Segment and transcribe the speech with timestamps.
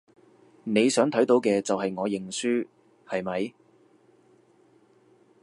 [0.63, 2.65] 你想睇到嘅就係我認輸，
[3.07, 3.53] 係咪？